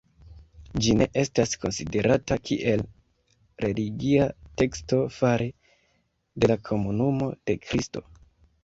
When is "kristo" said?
7.71-8.07